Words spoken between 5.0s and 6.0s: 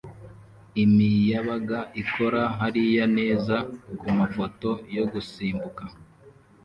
gusimbuka